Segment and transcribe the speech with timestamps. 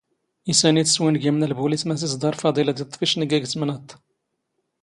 [0.51, 3.89] ⵉⵙ ⴰ ⵏⵉⵜ ⵙⵡⵉⵏⴳⵉⵎⵏ ⵍⴱⵓⵍⵉⵙ ⵎⴰⵙ ⵉⵥⴹⴰⵕ ⴼⴰⴹⵉⵍ ⴰⴷ ⵉⵟⵟⴼ ⵉⵛⵏⴳⴰ ⴳ ⵜⵎⵏⴰⴹⵜ.